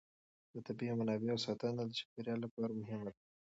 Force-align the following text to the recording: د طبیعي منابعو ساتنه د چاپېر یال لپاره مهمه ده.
د 0.53 0.55
طبیعي 0.67 0.93
منابعو 0.99 1.43
ساتنه 1.45 1.81
د 1.85 1.91
چاپېر 1.99 2.25
یال 2.29 2.39
لپاره 2.45 2.79
مهمه 2.81 3.03
ده. 3.05 3.13